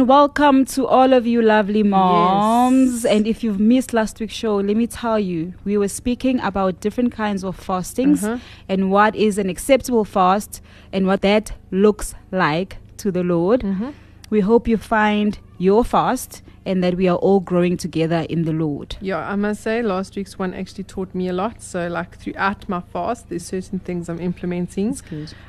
[0.00, 3.04] and welcome to all of you lovely moms.
[3.04, 6.80] And if you've missed last week's show, let me tell you, we were speaking about
[6.80, 8.38] different kinds of fastings Uh-huh.
[8.66, 13.60] and what is an acceptable fast and what that looks like to the Lord.
[13.60, 13.90] Mm-hmm.
[14.30, 18.52] We hope you find your fast and that we are all growing together in the
[18.52, 18.96] Lord.
[19.00, 21.60] Yeah, I must say, last week's one actually taught me a lot.
[21.62, 24.96] So, like throughout my fast, there's certain things I'm implementing,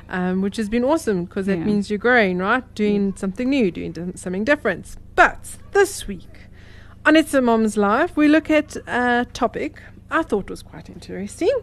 [0.08, 1.64] um, which has been awesome because that Yeah.
[1.64, 2.64] means you're growing, right?
[2.74, 4.96] Doing something new, doing something different.
[5.14, 6.34] But this week,
[7.06, 11.56] on It's a Mom's Life, we look at a topic I thought was quite interesting,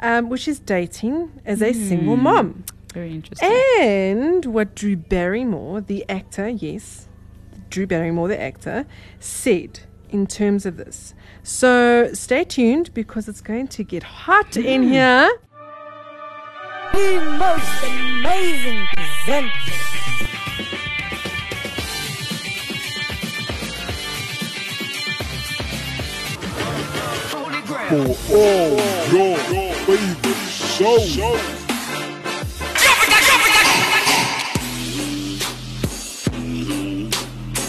[0.00, 2.22] um, which is dating as a single Mm.
[2.22, 2.64] mom.
[2.92, 3.50] Very interesting.
[3.80, 7.08] And what Drew Barrymore, the actor, yes,
[7.74, 8.86] Drew Barrymore, the actor,
[9.18, 11.12] said in terms of this.
[11.42, 14.90] So stay tuned because it's going to get hot in hmm.
[14.90, 15.28] here.
[16.92, 19.50] The most amazing presenter.
[27.88, 28.70] for all
[29.12, 29.36] your
[29.84, 31.63] favorite shows.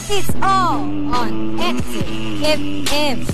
[0.07, 0.83] It's all
[1.15, 2.05] on Active
[2.85, 3.25] FM.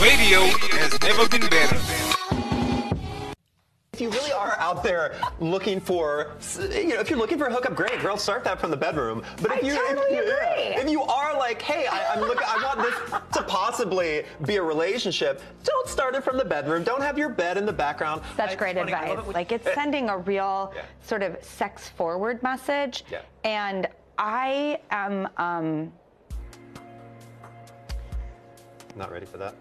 [0.00, 0.40] Radio
[0.78, 1.76] has never been better.
[3.92, 6.32] If you really are out there looking for,
[6.70, 9.22] you know, if you're looking for a hookup, great, girl, start that from the bedroom.
[9.40, 10.82] But if I you, totally if, agree.
[10.82, 14.62] if you are like, hey, I, I'm looking, I want this to possibly be a
[14.62, 16.82] relationship, don't start it from the bedroom.
[16.84, 18.22] Don't have your bed in the background.
[18.36, 19.18] Such I- great funny, advice.
[19.18, 20.82] it Like it's sending a real Yeah.
[21.00, 23.04] sort of sex forward message.
[23.10, 23.22] Yeah.
[23.44, 25.92] And I am um,
[28.96, 29.54] Not ready for that.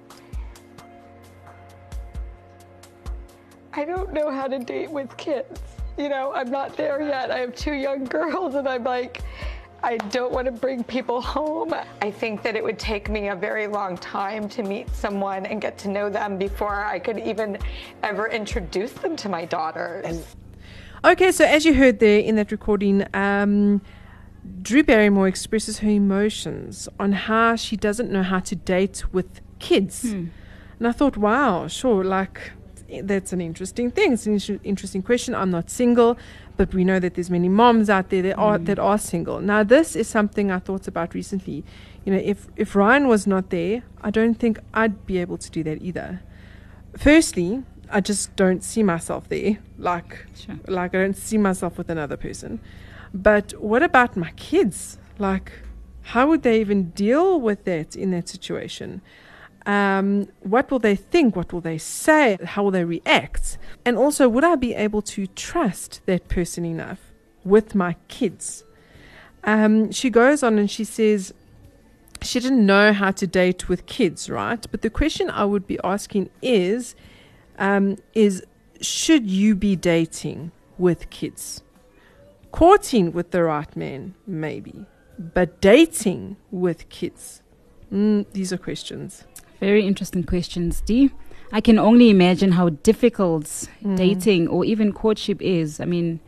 [3.78, 5.62] I don't know how to date with kids.
[6.00, 7.30] You know, I'm not there yet.
[7.30, 9.22] I have two young girls, and I'm like,
[9.84, 11.76] I don't want to bring people home.
[12.02, 15.62] I think that it would take me a very long time to meet someone and
[15.62, 17.60] get to know them before I could even
[18.02, 20.36] ever introduce them to my daughters.
[21.06, 23.84] Okay, so as you heard there in that recording, um,
[24.64, 30.04] Drew Barrymore expresses her emotions on how she doesn't know how to date with kids.
[30.04, 32.54] And I thought, wow, sure, like
[33.04, 34.14] that's an interesting thing.
[34.14, 35.36] It's an interesting question.
[35.36, 36.18] I'm not single,
[36.56, 38.66] but we know that there's many moms out there that are mm.
[38.66, 39.40] that are single.
[39.42, 41.64] Now, this is something I thought about recently.
[42.06, 45.52] You know, if if Ryan was not there, I don't think I'd be able to
[45.52, 46.22] do that either.
[46.98, 49.60] Firstly, I just don't see myself there.
[49.78, 50.56] Like, Sure.
[50.68, 52.60] like I don't see myself with another person.
[53.14, 54.98] But what about my kids?
[55.18, 55.52] Like,
[56.02, 59.02] how would they even deal with that in that situation?
[59.68, 61.36] Um, what will they think?
[61.36, 62.38] What will they say?
[62.42, 63.58] How will they react?
[63.84, 67.12] And also, would I be able to trust that person enough
[67.44, 68.64] with my kids?
[69.44, 71.34] Um, she goes on and she says,
[72.22, 74.66] she didn't know how to date with kids, right?
[74.72, 76.96] But the question I would be asking is,
[77.60, 78.44] um, is
[78.80, 81.62] should you be dating with kids?
[82.52, 84.86] Courting with the right man, maybe,
[85.20, 87.42] but dating with kids,
[87.92, 89.26] mm, these are questions.
[89.60, 91.10] Very interesting questions, Dee.
[91.52, 95.80] I can only imagine how difficult dating or even courtship is.
[95.80, 96.20] I mean,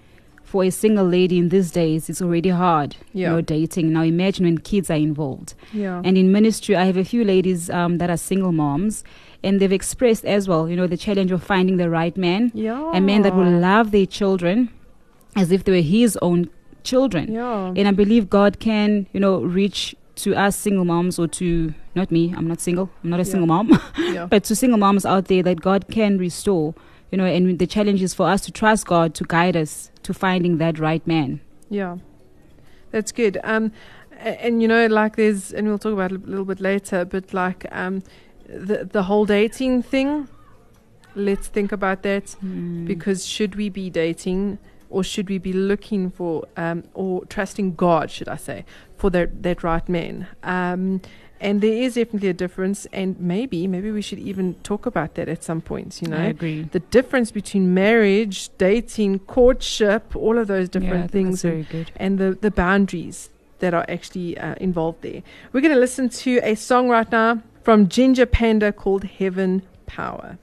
[0.43, 3.31] for a single lady in these days, it's already hard, you Yeah.
[3.31, 3.91] know, dating.
[3.93, 5.53] Now imagine when kids are involved.
[5.73, 6.01] Yeah.
[6.03, 9.03] And in ministry, I have a few ladies um, that are single moms,
[9.43, 12.91] and they've expressed as well, you know, the challenge of finding the right man, yeah.
[12.93, 14.69] a man that will love their children
[15.35, 16.49] as if they were his own
[16.83, 17.31] children.
[17.33, 17.73] Yeah.
[17.75, 19.93] And I believe God can, you know, reach
[20.23, 23.31] to us single moms or to not me, I'm not single, I'm not a Yeah.
[23.31, 24.25] single mom, yeah.
[24.25, 26.73] but to single moms out there that God can restore,
[27.11, 30.13] you know, and the challenge is for us to trust God to guide us to
[30.13, 31.39] finding that right man.
[31.69, 31.97] Yeah,
[32.91, 33.37] that's good.
[33.43, 33.71] Um,
[34.19, 37.33] and you know, like there's, and we'll talk about it a little bit later, but
[37.33, 38.03] like um,
[38.47, 40.27] the the whole dating thing.
[41.15, 42.35] Let's think about that
[42.85, 44.59] because should we be dating
[44.91, 48.63] or should we be looking for um, or trusting God, should I say,
[48.99, 50.27] for that that right man?
[50.43, 51.01] Um,
[51.41, 55.29] and there is definitely a difference, and maybe maybe we should even talk about that
[55.29, 56.01] at some point.
[56.01, 56.63] You know, I agree.
[56.63, 61.83] the difference between marriage, dating, courtship, all of those different yeah, things, that's and, very
[61.83, 61.91] good.
[61.95, 63.29] and the, the boundaries
[63.59, 65.23] that are actually uh, involved there.
[65.53, 70.37] We're going to listen to a song right now from Ginger Panda called Heaven Power.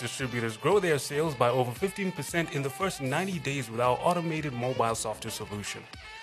[0.00, 4.52] Distributors grow their sales by over 15% in the first 90 days with our automated
[4.52, 5.82] mobile software solution.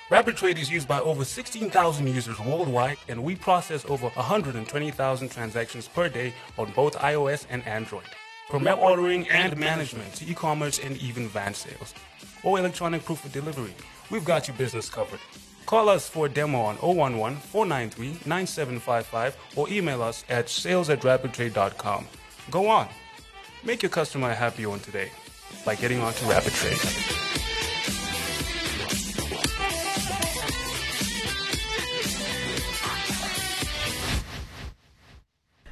[0.10, 5.88] Rapid Trade is used by over 16,000 users worldwide, and we process over 120,000 transactions
[5.88, 8.06] per day on both iOS and Android.
[8.50, 11.94] From web ordering and management to e-commerce and even van sales
[12.44, 13.74] or electronic proof of delivery,
[14.10, 15.20] we've got your business covered.
[15.66, 21.02] Call us for a demo on 011 493 9755 or email us at sales at
[21.02, 22.08] rapidtrade.com.
[22.50, 22.88] Go on.
[23.64, 25.12] Make your customer a happy one today
[25.66, 26.78] by getting onto Rapid Trade.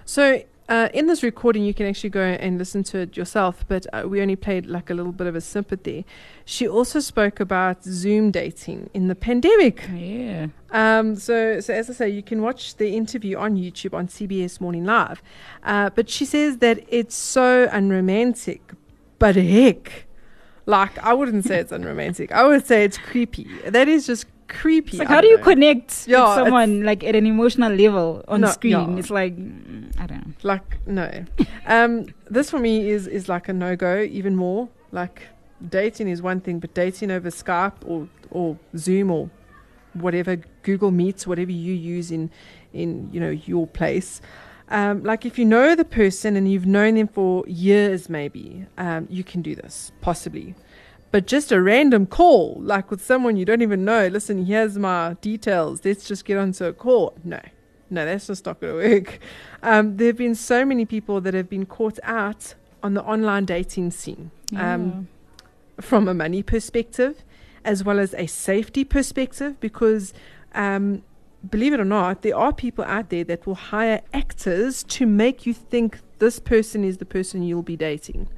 [0.06, 3.86] So uh, in this recording, you can actually go and listen to it yourself, but
[3.94, 6.04] uh, we only played like a little bit of a snippet there.
[6.44, 9.88] She also spoke about Zoom dating in the pandemic.
[9.94, 10.48] Yeah.
[10.72, 14.60] Um, so, so as I say, you can watch the interview on YouTube on CBS
[14.60, 15.22] Morning Live.
[15.64, 18.74] Uh, but she says that it's so unromantic,
[19.20, 20.08] but heck,
[20.66, 22.32] like I wouldn't say it's unromantic.
[22.32, 23.48] I would say it's creepy.
[23.68, 24.90] That is just creepy.
[24.92, 25.44] It's like, how do you know.
[25.44, 28.72] connect Yeah, with someone like at an emotional level on No, screen?
[28.72, 28.98] yeah.
[28.98, 30.34] It's like, mm, I don't know.
[30.44, 31.26] Like no,
[31.68, 34.02] um, this for me is is like a no go.
[34.02, 35.24] Even more like
[35.70, 39.30] dating is one thing, but dating over Skype or or Zoom or
[39.94, 42.30] whatever Google Meets, whatever you use in
[42.74, 44.22] in you know your place.
[44.68, 49.08] Um, like if you know the person and you've known them for years, maybe um,
[49.12, 50.56] you can do this possibly.
[51.12, 54.08] But just a random call, like with someone you don't even know.
[54.08, 55.82] Listen, here's my details.
[55.86, 57.16] Let's just get onto a call.
[57.24, 57.40] No,
[57.90, 59.20] no, that's just not going to work.
[59.64, 63.46] Um, there have been so many people that have been caught out on the online
[63.46, 65.08] dating scene um,
[65.82, 67.24] from a money perspective
[67.66, 70.14] as well as a safety perspective because
[70.54, 71.02] um,
[71.50, 75.46] believe it or not there are people out there that will hire actors to make
[75.46, 78.30] you think this person is the person you'll be dating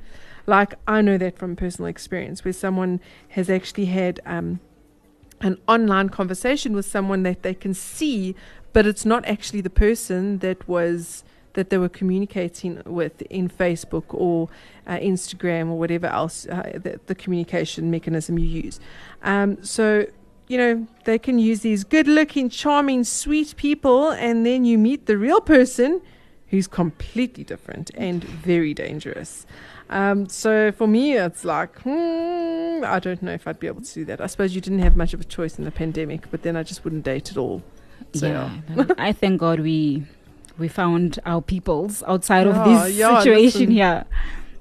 [0.47, 2.99] like i know that from personal experience where someone
[3.29, 4.59] has actually had um,
[5.41, 8.35] an online conversation with someone that they can see
[8.73, 11.23] but it's not actually the person that was
[11.57, 14.47] that they were communicating with in Facebook or
[14.85, 18.79] uh, Instagram or whatever else uh, the, the communication mechanism you use.
[19.23, 20.05] Um, so
[20.47, 25.17] you know they can use these good-looking, charming, sweet people, and then you meet the
[25.17, 25.99] real person
[26.49, 29.47] who's completely different and very dangerous.
[29.89, 33.93] Um, so for me, it's like, hmm, I don't know if I'd be able to
[33.93, 34.19] do that.
[34.21, 36.63] I suppose you didn't have much of a choice in the pandemic, but then I
[36.63, 37.63] just wouldn't date at all.
[38.13, 40.03] So, yeah, I thank God we
[40.57, 44.05] we found our peoples outside Yeah, of this yeah, situation here.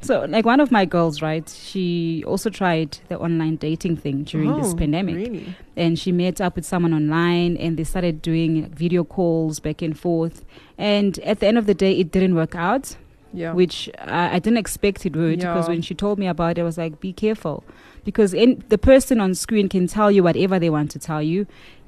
[0.03, 1.49] So, like one of my girls, right?
[1.49, 5.57] She also tried the online dating thing during this Oh, pandemic, Really?
[5.77, 9.99] and she met up with someone online, and they started doing video calls back and
[9.99, 10.45] forth.
[10.79, 12.97] And at the end of the day, it didn't work out,
[13.37, 13.53] Yeah.
[13.53, 15.39] which I, I didn't expect it would.
[15.39, 17.63] Because when she told me about it, I was like, "Be careful,"
[18.05, 21.47] because in, the person on screen can tell you whatever they want to tell you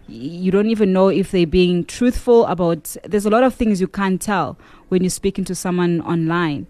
[0.08, 3.86] you don't even know if they're being truthful about there's a lot of things you
[3.86, 4.56] can't tell
[4.88, 6.66] when you're speaking to someone online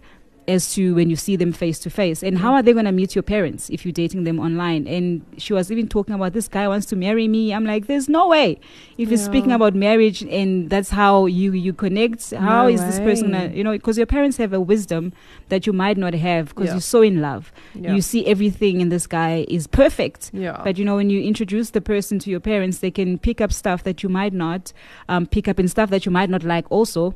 [0.49, 2.91] as to when you see them face to face and how are they going to
[3.01, 6.47] meet your parents if you're dating them online and she was even talking about this
[6.47, 8.59] guy wants to marry me i'm like there's no way
[8.97, 12.99] if you're speaking about marriage and that's how you you connect how No is this
[12.99, 13.39] person way.
[13.47, 15.13] gonna, you know because your parents have a wisdom
[15.49, 16.73] that you might not have because Yeah.
[16.73, 17.43] you're so in love
[17.75, 17.93] Yeah.
[17.95, 20.59] you see everything in this guy is perfect yeah.
[20.63, 23.51] but you know, when you introduce the person to your parents, they can pick up
[23.53, 24.73] stuff that you might not
[25.07, 27.13] um, pick up and stuff that you might not like also.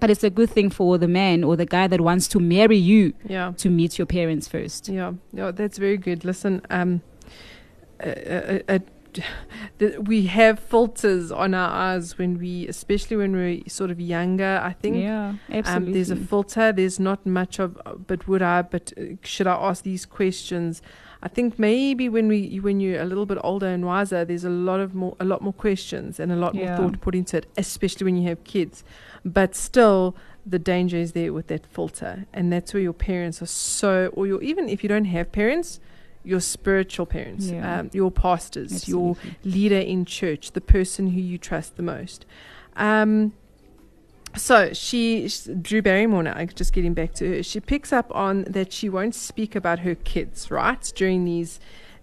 [0.00, 2.76] But it's a good thing for the man or the guy that wants to marry
[2.76, 3.52] you yeah.
[3.58, 4.88] to meet your parents first.
[4.88, 6.24] Yeah, yeah, that's very good.
[6.24, 7.02] Listen, um,
[8.04, 8.78] uh, uh, uh,
[10.02, 14.60] we have filters on our eyes when we, especially when we're sort of younger.
[14.62, 15.88] I think Yeah, absolutely.
[15.88, 16.72] um, there's a filter.
[16.72, 18.62] There's not much of, but would I?
[18.62, 20.82] But uh, should I ask these questions?
[21.20, 24.50] I think maybe when we when you're a little bit older and wiser, there's a
[24.50, 26.66] lot of more a lot more questions and a lot Yeah.
[26.66, 28.84] more thought put into it, especially when you have kids.
[29.24, 33.46] But still, the danger is there with that filter, and that's where your parents are
[33.46, 35.80] so, or your even if you don't have parents,
[36.24, 37.80] your spiritual parents, Yeah.
[37.80, 42.26] um, your pastors, your leader in church, the person who you trust the most.
[42.76, 43.32] Um,
[44.36, 45.28] so she,
[45.62, 49.14] Drew Barrymore now, just getting back to her, she picks up on that she won't
[49.14, 51.58] speak about her kids, right, during these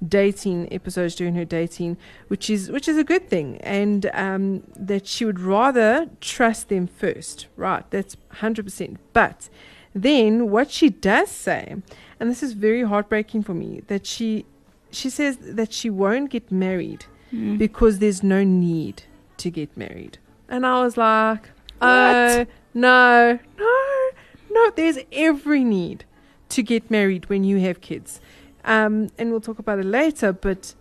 [0.07, 1.97] dating episodes during her dating,
[2.27, 6.87] which is which is a good thing, and um, that she would rather trust them
[6.87, 7.89] first, right?
[7.91, 8.99] That's hundred percent.
[9.13, 9.49] But
[9.93, 11.75] then what she does say,
[12.19, 14.45] and this is very heartbreaking for me, that she
[14.91, 17.57] she says that she won't get married Mm.
[17.57, 19.01] because there's no need
[19.37, 20.19] to get married.
[20.47, 21.49] And I was like,
[21.81, 24.09] oh, no, no,
[24.51, 26.05] no, there's every need
[26.49, 28.21] to get married when you have kids.
[28.65, 30.73] Um, and we'll talk about it later, but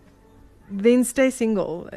[0.69, 1.89] then stay single.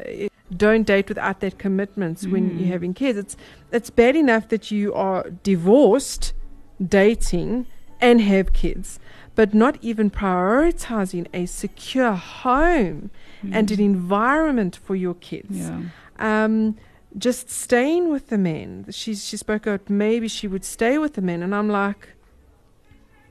[0.55, 2.59] Don't date without that commitment when Mm.
[2.59, 3.17] you're having kids.
[3.19, 3.37] It's
[3.71, 6.33] it's bad enough that you are divorced,
[6.79, 7.65] dating,
[8.01, 8.99] and have kids,
[9.35, 13.09] but not even prioritizing a secure home
[13.51, 15.81] and an environment for your kids Yeah.
[16.19, 16.75] um,
[17.17, 18.85] just staying with the men.
[18.91, 22.09] She she spoke out maybe she would stay with the men, and I'm like,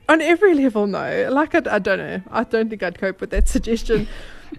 [0.09, 1.29] on every level, no.
[1.31, 2.21] Like I, I don't know.
[2.31, 4.07] I don't think I'd cope with that suggestion.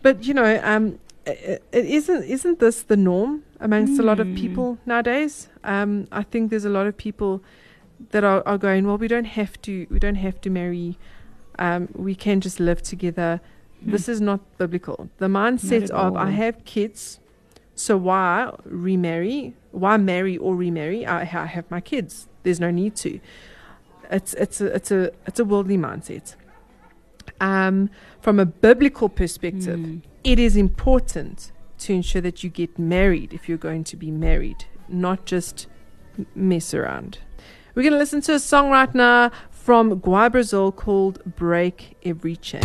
[0.02, 4.26] but you know, um, it, it isn't isn't this the norm amongst a lot of
[4.28, 4.36] Mm.
[4.36, 5.48] people nowadays?
[5.64, 7.42] Um, I think there's a lot of people
[8.12, 8.86] that are, are going.
[8.86, 9.86] Well, we don't have to.
[9.90, 10.96] We don't have to marry.
[11.58, 13.40] Um, we can just live together.
[13.82, 15.08] This is not biblical.
[15.18, 17.18] The mindset of I have kids,
[17.74, 19.54] so why remarry?
[19.72, 21.06] Why marry or remarry?
[21.06, 22.28] I, I have my kids.
[22.42, 23.20] There's no need to.
[24.10, 26.34] It's it's a it's a it's a worldly mindset.
[27.40, 27.90] Um,
[28.20, 30.02] from a biblical perspective, Mm.
[30.24, 34.64] it is important to ensure that you get married if you're going to be married,
[34.88, 35.66] not just
[36.34, 37.18] mess around.
[37.74, 42.36] We're going to listen to a song right now from Guy Brazil called Break Every
[42.36, 42.62] Chain.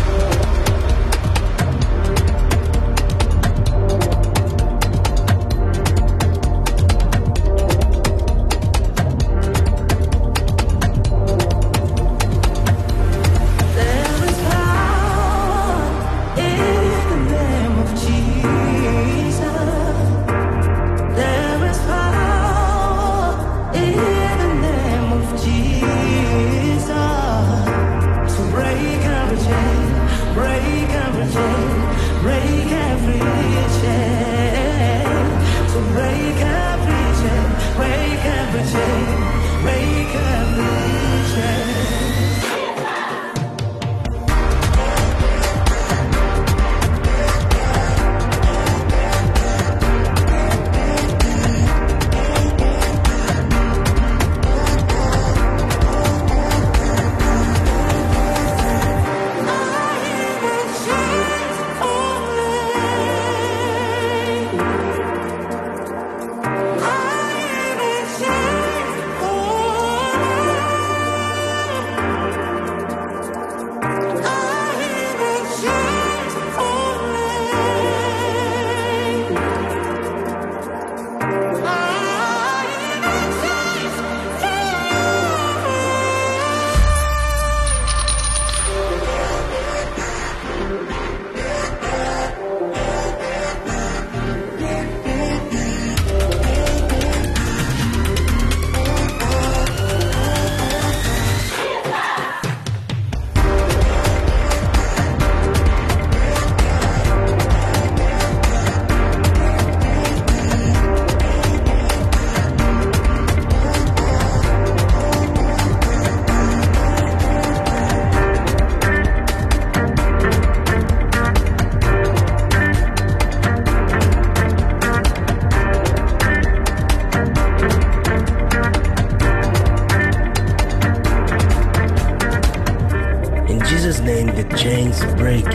[134.65, 135.45] Chains break.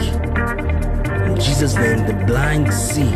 [1.27, 3.11] In Jesus' name, the blind see.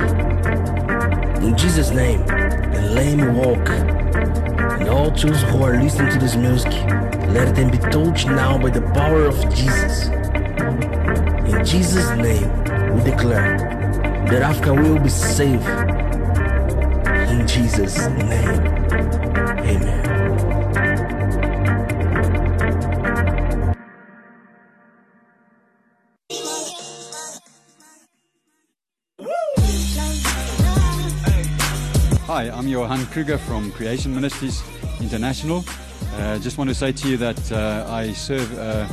[1.47, 2.19] In Jesus' name,
[2.75, 3.69] the lame walk.
[4.79, 6.73] And all those who are listening to this music,
[7.37, 10.07] let them be touched now by the power of Jesus.
[11.53, 12.49] In Jesus' name,
[12.93, 13.57] we declare
[14.29, 15.65] that Africa will be safe.
[17.31, 18.63] In Jesus' name,
[19.71, 20.04] amen.
[32.75, 34.61] Johan Kruger from Creation Ministries
[34.99, 35.63] International.
[36.15, 38.85] Uh, just want to say to you that uh, I serve a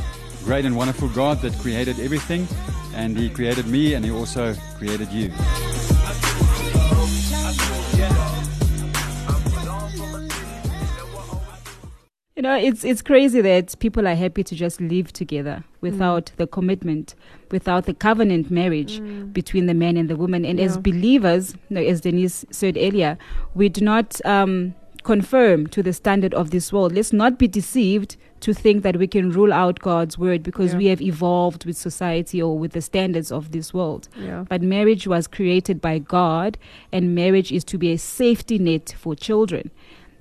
[0.45, 2.47] great and wonderful God that created everything,
[2.95, 5.33] and He created me, and He also created you.
[12.43, 16.49] You know, it's it's crazy that people are happy to just live together without the
[16.49, 17.15] commitment,
[17.53, 19.01] without the covenant marriage
[19.33, 20.45] between the man and the woman.
[20.45, 23.17] And as believers, you know, as Denise said earlier,
[23.55, 24.75] we do not um,
[25.05, 26.93] conform to the standard of this world.
[26.93, 30.79] Let's not be deceived to think that we can rule out God's word because Yeah.
[30.79, 34.09] we have evolved with society or with the standards of this world.
[34.19, 34.47] Yeah.
[34.49, 36.59] But marriage was created by God,
[36.91, 39.71] and marriage is to be a safety net for children.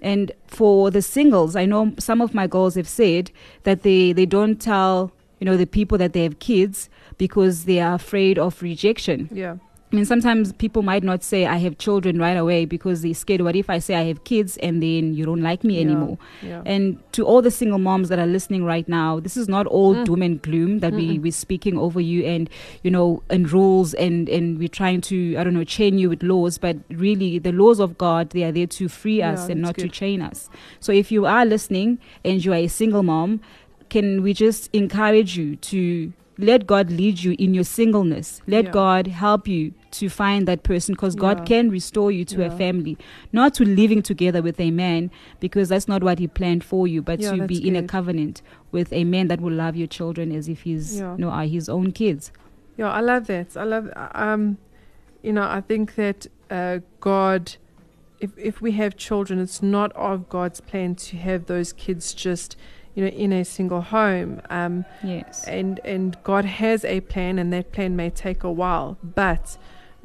[0.02, 3.32] And for the singles, I know some of my girls have said
[3.64, 5.12] that they, they don't tell
[5.42, 6.88] you know, the people that they have kids
[7.18, 9.28] because they are afraid of rejection.
[9.32, 9.58] Yeah.
[9.92, 13.42] I mean, sometimes people might not say I have children right away because they're scared.
[13.42, 16.18] What if I say I have kids and then you don't like me Yeah, anymore?
[16.42, 16.62] yeah.
[16.66, 19.94] And to all the single moms that are listening right now, this is not all
[19.96, 20.06] Mm.
[20.06, 21.24] doom and gloom that we, Mm-mm.
[21.24, 22.50] we're speaking over you and,
[22.84, 26.24] you know, and rules and, and we're trying to, I don't know, chain you with
[26.24, 26.58] laws.
[26.58, 29.76] But really, the laws of God, they are there to free us Yeah, and not
[29.80, 30.50] to chain us.
[30.80, 33.42] So if you are listening and you are a single mom,
[33.90, 38.42] can we just encourage you to let God lead you in your singleness?
[38.48, 38.72] Let Yeah.
[38.72, 41.46] God help you to find that person because God Yeah.
[41.46, 42.98] can restore you to a family,
[43.32, 47.02] not to living together with a man because that's not what He planned for you,
[47.02, 50.32] but Yeah, to be in a covenant with a man that will love your children
[50.32, 51.16] as if he's Yeah.
[51.18, 52.32] no are his own kids.
[52.78, 53.56] Yeah, I love that.
[53.58, 54.58] I love, um,
[55.22, 57.56] you know, I think that uh, God,
[58.20, 62.56] if if we have children, it's not of God's plan to have those kids just,
[62.96, 64.42] you know, in a single home.
[64.50, 65.44] Um, Yes.
[65.48, 69.58] and and God has a plan, and that plan may take a while, but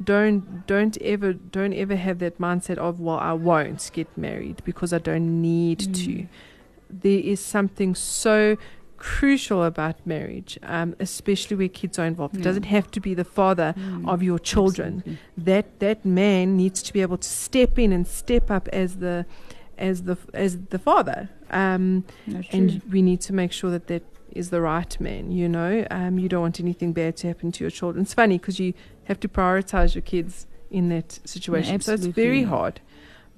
[0.03, 4.93] don't don't ever don't ever have that mindset of well I won't get married because
[4.93, 6.11] I don't need to.
[6.11, 6.27] Mm.
[6.89, 8.57] There is something so
[8.97, 12.35] crucial about marriage, um, especially where kids are involved.
[12.37, 14.07] It doesn't have to be the father Mm.
[14.09, 14.97] of your children.
[14.97, 15.17] Absolutely.
[15.37, 19.25] That that man needs to be able to step in and step up as the
[19.77, 21.29] as the as the father.
[21.51, 22.05] Um,
[22.51, 25.31] and we need to make sure that that is the right man.
[25.31, 28.03] You know, um, you don't want anything bad to happen to your children.
[28.03, 28.73] It's funny because you
[29.05, 31.79] have to prioritize your kids in that situation.
[31.79, 32.81] so it's very hard,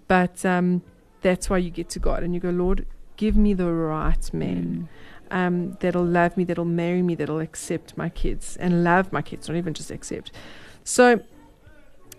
[0.08, 0.82] but um,
[1.22, 2.86] that's why you get to God and you go, Lord,
[3.18, 4.90] give me the right man.
[5.32, 5.36] Mm.
[5.36, 9.48] Um, that'll love me, that'll marry me, that'll accept my kids and love my kids,
[9.48, 10.32] not even just accept.
[10.84, 11.22] So,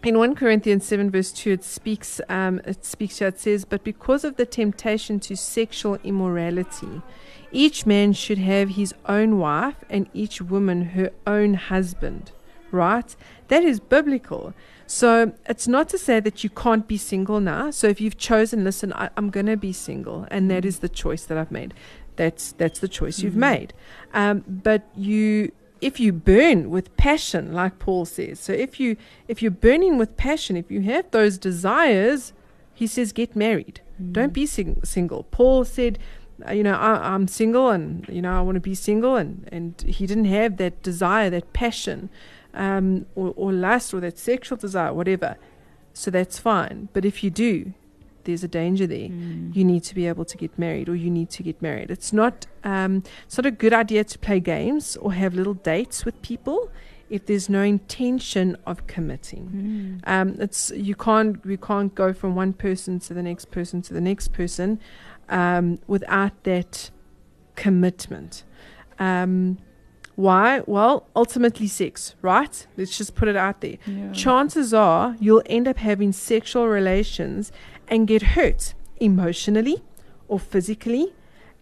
[0.03, 3.85] in 1 Corinthians 7, verse 2, it speaks, um, it speaks here, it says, But
[3.85, 7.03] because of the temptation to sexual immorality,
[7.53, 12.33] each man should have his own wife and each woman her own husband.
[12.73, 13.17] Right?
[13.49, 14.55] That is biblical.
[14.87, 17.73] So it's not to say that you can't be single now.
[17.73, 20.89] So if you've chosen, listen, I, I'm going to be single, and that is the
[20.89, 21.75] choice that I've made.
[22.15, 23.39] That's that's the choice you've Mhm.
[23.39, 23.73] made.
[24.15, 25.51] Um, but you,
[25.81, 28.97] if you burn with passion, like Paul says, so if you
[29.29, 32.33] if you're burning with passion, if you have those desires,
[32.75, 33.81] he says, get married.
[34.13, 35.25] Don't be sing- single.
[35.25, 35.99] Paul said,
[36.49, 39.17] uh, you know, I, I'm single and, you know, I want to be single.
[39.17, 42.09] And, and he didn't have that desire, that passion,
[42.55, 45.37] um, or, or lust or that sexual desire, whatever.
[45.93, 46.89] So that's fine.
[46.95, 47.75] But if you do,
[48.25, 49.09] there's a danger there.
[49.09, 49.55] Mm.
[49.55, 51.91] You need to be able to get married or you need to get married.
[51.91, 56.05] It's not, um, it's not a good idea to play games or have little dates
[56.05, 56.71] with people
[57.11, 60.01] if there's no intention of committing.
[60.05, 60.11] Mm.
[60.11, 63.93] Um, it's you can't we can't go from one person to the next person to
[63.93, 64.81] the next person
[65.29, 66.91] um, without that
[67.57, 68.45] commitment.
[68.99, 69.59] Um,
[70.15, 70.63] why?
[70.67, 72.67] Well, ultimately sex, right?
[72.77, 73.79] Let's just put it out there.
[73.87, 74.13] Yeah.
[74.13, 77.51] Chances are you'll end up having sexual relations
[77.91, 79.83] and get hurt emotionally
[80.29, 81.13] or physically.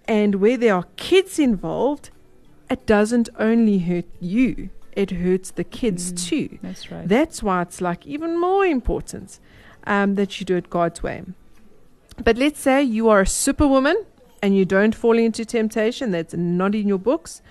[0.06, 2.10] And where there are kids involved,
[2.70, 6.58] it doesn't only hurt you, it hurts the kids Mm, too.
[6.62, 7.08] That's right.
[7.08, 9.40] That's why it's like even more important
[9.86, 11.22] um, that you do it God's way.
[12.22, 14.04] But let's say you are a superwoman
[14.42, 17.42] and you don't fall into temptation, that's not in your books.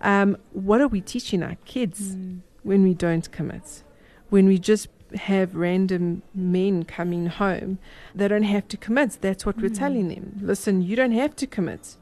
[0.00, 2.40] Um, what are we teaching our kids Mm.
[2.62, 3.82] when we don't commit?
[4.30, 7.78] When we just have random men coming home,
[8.14, 9.18] they don't have to commit.
[9.20, 9.78] That's what we're Mm.
[9.78, 10.38] telling them.
[10.42, 11.96] Listen, you don't have to commit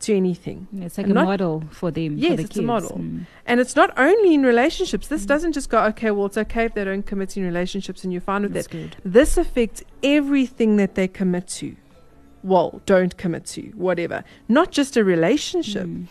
[0.00, 0.66] to anything.
[0.80, 2.18] It's like And a not- model for them.
[2.18, 2.98] Yes, for the it's a model.
[2.98, 3.26] Mm.
[3.46, 5.06] And it's not only in relationships.
[5.06, 5.28] This Mm.
[5.28, 8.20] doesn't just go, okay, well, it's okay if they don't commit in relationships and you're
[8.20, 8.72] fine with That's that.
[8.76, 8.96] good.
[9.04, 11.76] This affects everything that they commit to.
[12.42, 14.24] Well, don't commit to, whatever.
[14.48, 15.86] Not just a relationship.
[15.86, 16.06] Mm.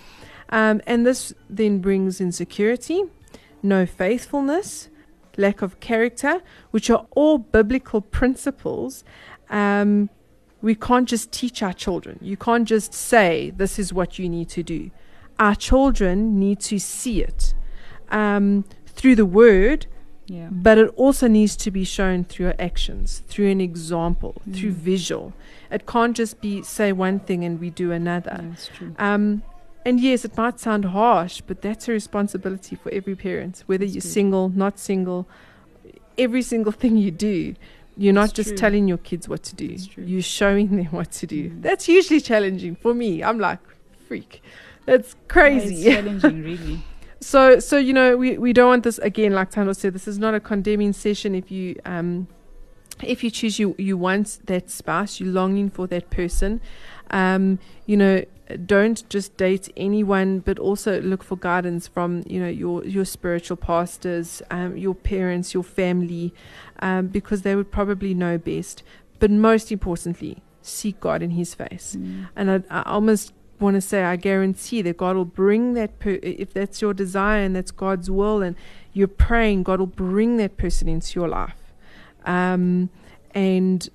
[0.50, 3.04] Um, and this then brings insecurity,
[3.62, 4.88] no faithfulness,
[5.38, 6.42] lack of character,
[6.72, 9.04] which are all biblical principles.
[9.50, 10.10] Um,
[10.62, 12.20] we can't just teach our children.
[12.22, 14.92] You can't just say, this is what you need to do.
[15.40, 17.54] Our children need to see it
[18.10, 19.88] um, through the word,
[20.28, 20.50] Yeah.
[20.52, 24.76] but it also needs to be shown through your actions, through an example, through Mm.
[24.92, 25.34] visual.
[25.72, 28.38] It can't just be say one thing and we do another.
[28.50, 28.94] That's true.
[29.00, 29.42] Um,
[29.86, 33.96] and yes, it might sound harsh, but that's a responsibility for every parent, whether That's
[33.96, 34.08] you're good.
[34.08, 35.28] single, not single.
[36.18, 37.56] Every single thing you do,
[37.98, 38.58] you're not just true.
[38.58, 39.76] telling your kids what to do.
[39.98, 41.50] You're showing them what to do.
[41.50, 41.62] Mm.
[41.62, 43.24] That's usually challenging for me.
[43.24, 43.60] I'm like,
[44.08, 44.44] freak.
[44.86, 45.88] That's crazy.
[45.88, 46.84] It's challenging, really.
[47.24, 49.34] So, so you know, we, we don't want this again.
[49.34, 51.36] Like Tando said, this is not a condemning session.
[51.36, 52.28] If you um,
[53.04, 56.62] if you choose you you want that spouse, you're longing for that person.
[57.12, 58.24] Um, you know,
[58.66, 63.58] don't just date anyone, but also look for guidance from you know your your spiritual
[63.58, 66.34] pastors, um, your parents, your family,
[66.80, 68.84] um, because they would probably know best.
[69.20, 71.96] But most importantly, seek God in His face.
[72.36, 76.20] And I, I almost want to say, I guarantee that God will bring that, per-
[76.24, 78.56] if that's your desire and that's God's will, and
[78.94, 81.74] you're praying, God will bring that person into your life.
[82.26, 82.90] Um,
[83.34, 83.88] and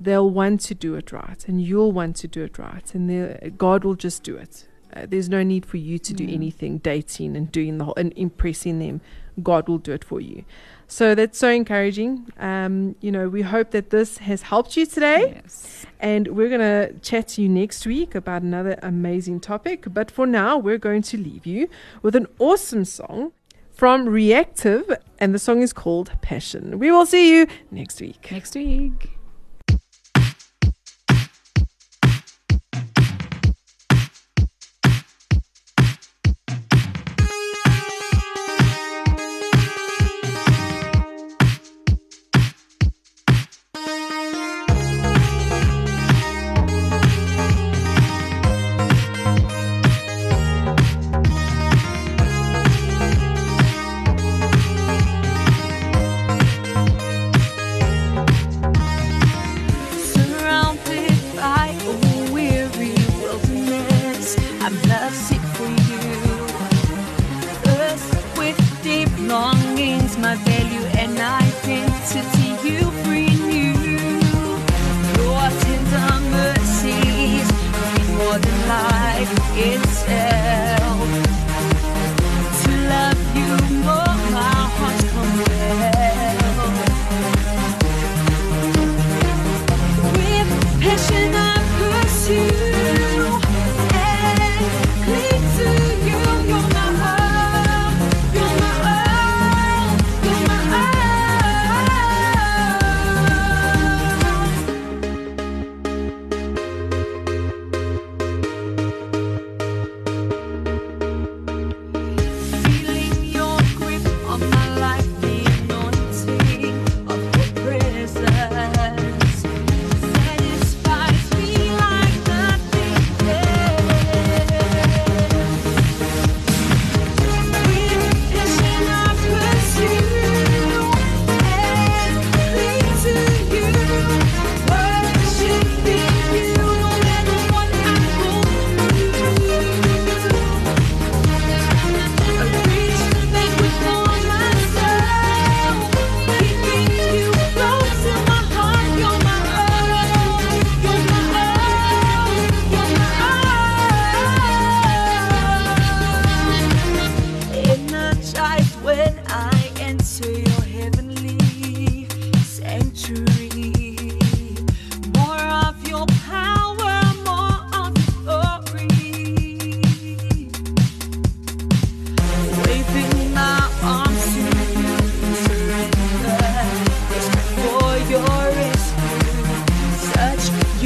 [0.00, 3.84] they'll want to do it right, and you'll want to do it right, and God
[3.84, 4.66] will just do it.
[4.94, 6.34] Uh, there's no need for you to do Yeah.
[6.34, 9.00] anything, dating and doing the whole, and impressing them.
[9.42, 10.44] God will do it for you.
[10.86, 12.26] So that's so encouraging.
[12.40, 15.34] Um, you know, we hope that this has helped you today.
[15.42, 15.84] Yes.
[16.00, 19.84] And we're going to chat to you next week about another amazing topic.
[19.92, 21.68] But for now, we're going to leave you
[22.02, 23.32] with an awesome song
[23.70, 26.78] from Reactive, and the song is called Passion.
[26.80, 28.28] We will see you next week.
[28.32, 29.17] Next week.
[79.58, 80.67] Life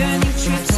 [0.02, 0.71] Such yearning trips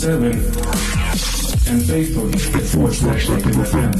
[0.00, 3.92] ActiveFM777 and Facebook at forward slash ActiveFM.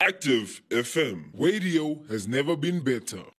[0.00, 1.30] Active FM.
[1.34, 3.32] Radio has never been better.